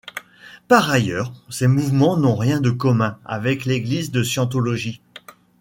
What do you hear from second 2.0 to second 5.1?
n'ont rien de commun avec l'Église de Scientologie.